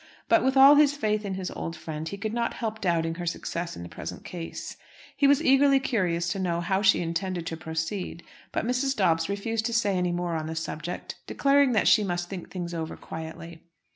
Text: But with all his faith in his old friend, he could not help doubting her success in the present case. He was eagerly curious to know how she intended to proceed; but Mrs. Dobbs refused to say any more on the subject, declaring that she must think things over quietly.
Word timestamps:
But 0.27 0.43
with 0.43 0.57
all 0.57 0.73
his 0.77 0.97
faith 0.97 1.23
in 1.25 1.35
his 1.35 1.51
old 1.51 1.75
friend, 1.75 2.09
he 2.09 2.17
could 2.17 2.33
not 2.33 2.55
help 2.55 2.81
doubting 2.81 3.13
her 3.21 3.27
success 3.27 3.75
in 3.77 3.83
the 3.83 3.87
present 3.87 4.23
case. 4.25 4.75
He 5.15 5.27
was 5.27 5.43
eagerly 5.43 5.79
curious 5.79 6.27
to 6.31 6.39
know 6.39 6.59
how 6.59 6.81
she 6.81 7.01
intended 7.03 7.45
to 7.45 7.55
proceed; 7.55 8.23
but 8.51 8.65
Mrs. 8.65 8.95
Dobbs 8.95 9.29
refused 9.29 9.65
to 9.67 9.73
say 9.73 9.95
any 9.95 10.11
more 10.11 10.33
on 10.33 10.47
the 10.47 10.55
subject, 10.55 11.19
declaring 11.27 11.73
that 11.73 11.87
she 11.87 12.03
must 12.03 12.29
think 12.29 12.49
things 12.49 12.73
over 12.73 12.97
quietly. 12.97 13.61